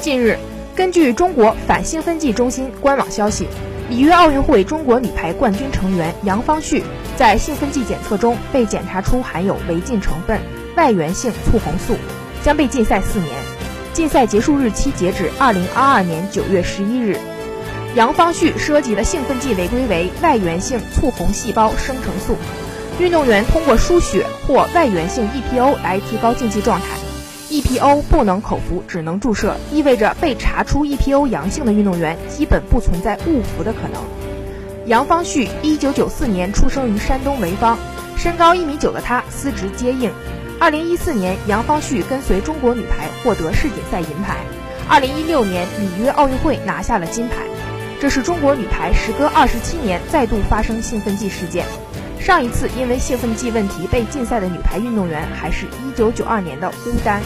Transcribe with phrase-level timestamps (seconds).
[0.00, 0.38] 近日，
[0.74, 3.46] 根据中国反兴奋剂中心官网消息，
[3.90, 6.82] 里约奥运会中国女排冠军成员杨方旭
[7.16, 10.40] 在兴奋剂检测中被检查出含有违禁成分
[10.74, 11.96] 外源性促红素，
[12.42, 13.30] 将被禁赛四年。
[13.92, 17.18] 禁赛结束日期截止二零二二年九月十一日。
[17.94, 22.36] 杨方旭涉及的兴奋剂违规为外源性促红细胞生成素。
[22.98, 26.86] 运动员通过输血或外源性 EPO 来提高竞技状态
[27.50, 34.00] ，EPO 不能口服，只能注射，意味着被查出 EPO 阳性的运动员基本不存在误服的可能。
[34.86, 37.76] 杨方旭，一九九四年出生于山东潍坊，
[38.16, 40.10] 身高一米九的他司职接应。
[40.58, 44.36] 二零一四年，杨方旭跟随中国女排获得世锦赛银牌。
[44.88, 47.34] 二零一六年里约奥运会拿下了金牌。
[48.00, 51.66] 这是中国女排时隔二十七年再度发生兴奋剂事件。
[52.20, 57.20] 上一次因为兴奋剂问题被禁赛的女排运动员，还是一九九二年的乌丹。